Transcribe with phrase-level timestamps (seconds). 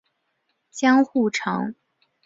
[0.71, 1.75] 江户城。